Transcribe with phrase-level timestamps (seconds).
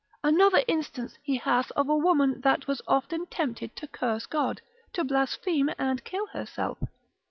[0.23, 4.59] Another instance he hath of a woman that was often tempted to curse God,
[4.93, 6.79] to blaspheme and kill herself.